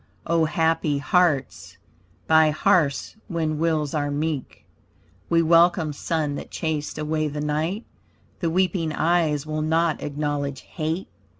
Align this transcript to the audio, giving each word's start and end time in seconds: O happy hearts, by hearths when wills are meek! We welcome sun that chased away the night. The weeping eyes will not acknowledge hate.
O 0.25 0.45
happy 0.45 0.97
hearts, 0.97 1.77
by 2.25 2.49
hearths 2.49 3.15
when 3.27 3.59
wills 3.59 3.93
are 3.93 4.09
meek! 4.09 4.65
We 5.29 5.43
welcome 5.43 5.93
sun 5.93 6.33
that 6.37 6.49
chased 6.49 6.97
away 6.97 7.27
the 7.27 7.39
night. 7.39 7.85
The 8.39 8.49
weeping 8.49 8.93
eyes 8.93 9.45
will 9.45 9.61
not 9.61 10.01
acknowledge 10.01 10.61
hate. 10.61 11.07